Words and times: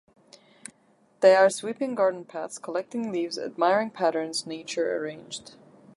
They 1.19 1.35
are 1.35 1.51
sweeping 1.51 1.93
garden 1.93 2.25
paths, 2.25 2.57
collecting 2.57 3.11
leaves, 3.11 3.37
admiring 3.37 3.91
patterns 3.91 4.47
nature 4.47 4.97
arranged. 4.97 5.53